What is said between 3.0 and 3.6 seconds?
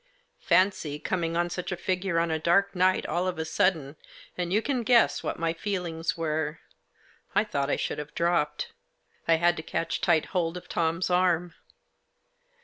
all of a